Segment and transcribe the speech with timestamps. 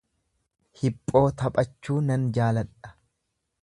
[0.79, 2.99] Hiphoo taphachuu nan jaaladha.